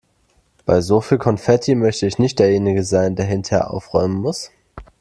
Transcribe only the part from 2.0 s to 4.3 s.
ich nicht derjenige sein, der hinterher aufräumen